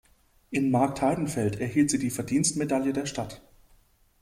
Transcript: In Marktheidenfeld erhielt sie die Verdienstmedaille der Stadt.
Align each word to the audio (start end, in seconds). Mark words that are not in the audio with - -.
In 0.49 0.71
Marktheidenfeld 0.71 1.59
erhielt 1.59 1.91
sie 1.91 1.99
die 1.99 2.09
Verdienstmedaille 2.09 2.91
der 2.91 3.05
Stadt. 3.05 3.39